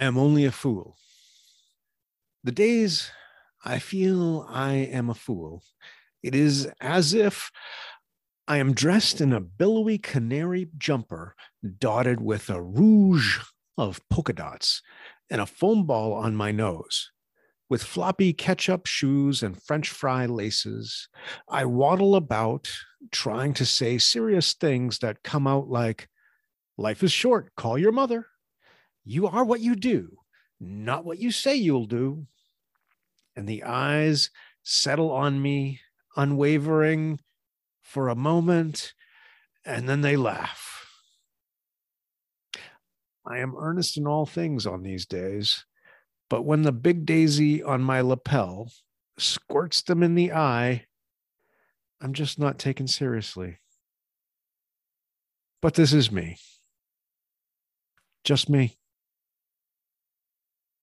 I 0.00 0.06
am 0.06 0.16
only 0.16 0.46
a 0.46 0.50
fool. 0.50 0.96
The 2.42 2.52
days 2.52 3.10
I 3.62 3.78
feel 3.78 4.46
I 4.48 4.72
am 4.72 5.10
a 5.10 5.14
fool, 5.14 5.62
it 6.22 6.34
is 6.34 6.66
as 6.80 7.12
if 7.12 7.50
I 8.48 8.56
am 8.56 8.72
dressed 8.72 9.20
in 9.20 9.34
a 9.34 9.40
billowy 9.40 9.98
canary 9.98 10.70
jumper 10.78 11.36
dotted 11.78 12.22
with 12.22 12.48
a 12.48 12.62
rouge 12.62 13.40
of 13.76 14.00
polka 14.08 14.32
dots 14.32 14.80
and 15.30 15.38
a 15.38 15.46
foam 15.46 15.84
ball 15.84 16.14
on 16.14 16.34
my 16.34 16.50
nose. 16.50 17.10
With 17.68 17.82
floppy 17.82 18.32
ketchup 18.32 18.86
shoes 18.86 19.42
and 19.42 19.62
French 19.62 19.90
fry 19.90 20.24
laces, 20.24 21.08
I 21.46 21.66
waddle 21.66 22.16
about 22.16 22.70
trying 23.12 23.52
to 23.54 23.66
say 23.66 23.98
serious 23.98 24.54
things 24.54 25.00
that 25.00 25.22
come 25.22 25.46
out 25.46 25.68
like, 25.68 26.08
Life 26.78 27.02
is 27.02 27.12
short, 27.12 27.54
call 27.54 27.76
your 27.76 27.92
mother. 27.92 28.26
You 29.04 29.26
are 29.26 29.44
what 29.44 29.60
you 29.60 29.74
do, 29.76 30.18
not 30.58 31.04
what 31.04 31.18
you 31.18 31.30
say 31.30 31.54
you'll 31.54 31.86
do. 31.86 32.26
And 33.34 33.48
the 33.48 33.64
eyes 33.64 34.30
settle 34.62 35.10
on 35.10 35.40
me, 35.40 35.80
unwavering 36.16 37.20
for 37.82 38.08
a 38.08 38.14
moment, 38.14 38.94
and 39.64 39.88
then 39.88 40.00
they 40.00 40.16
laugh. 40.16 40.86
I 43.26 43.38
am 43.38 43.56
earnest 43.56 43.96
in 43.96 44.06
all 44.06 44.26
things 44.26 44.66
on 44.66 44.82
these 44.82 45.06
days, 45.06 45.64
but 46.28 46.42
when 46.42 46.62
the 46.62 46.72
big 46.72 47.06
daisy 47.06 47.62
on 47.62 47.82
my 47.82 48.00
lapel 48.00 48.72
squirts 49.18 49.82
them 49.82 50.02
in 50.02 50.14
the 50.14 50.32
eye, 50.32 50.86
I'm 52.00 52.12
just 52.12 52.38
not 52.38 52.58
taken 52.58 52.86
seriously. 52.86 53.58
But 55.60 55.74
this 55.74 55.92
is 55.92 56.10
me. 56.10 56.38
Just 58.24 58.48
me. 58.48 58.79